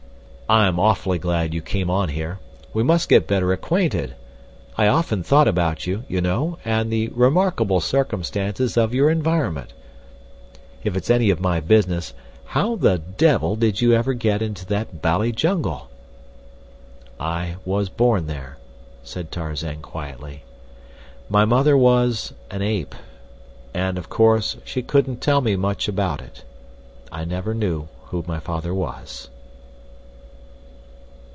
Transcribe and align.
"I'm 0.49 0.81
awfully 0.81 1.17
glad 1.17 1.53
you 1.53 1.61
came 1.61 1.89
on 1.89 2.09
here. 2.09 2.39
We 2.73 2.83
must 2.83 3.07
get 3.07 3.25
better 3.25 3.53
acquainted. 3.53 4.15
I 4.77 4.85
often 4.87 5.23
thought 5.23 5.47
about 5.47 5.87
you, 5.87 6.03
you 6.09 6.19
know, 6.19 6.57
and 6.65 6.91
the 6.91 7.07
remarkable 7.15 7.79
circumstances 7.79 8.75
of 8.75 8.93
your 8.93 9.09
environment. 9.09 9.71
"If 10.83 10.97
it's 10.97 11.09
any 11.09 11.29
of 11.29 11.39
my 11.39 11.61
business, 11.61 12.13
how 12.47 12.75
the 12.75 12.97
devil 12.97 13.55
did 13.55 13.79
you 13.79 13.93
ever 13.93 14.13
get 14.13 14.41
into 14.41 14.65
that 14.65 15.01
bally 15.01 15.31
jungle?" 15.31 15.89
"I 17.17 17.55
was 17.63 17.87
born 17.87 18.27
there," 18.27 18.57
said 19.03 19.31
Tarzan, 19.31 19.81
quietly. 19.81 20.43
"My 21.29 21.45
mother 21.45 21.77
was 21.77 22.33
an 22.49 22.61
Ape, 22.61 22.93
and 23.73 23.97
of 23.97 24.09
course 24.09 24.57
she 24.65 24.81
couldn't 24.81 25.21
tell 25.21 25.39
me 25.39 25.55
much 25.55 25.87
about 25.87 26.21
it. 26.21 26.43
I 27.09 27.23
never 27.23 27.53
knew 27.53 27.87
who 28.07 28.25
my 28.27 28.41
father 28.41 28.73
was." 28.73 29.29